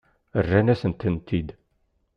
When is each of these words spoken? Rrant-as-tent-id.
Rrant-as-tent-id. 0.45 1.49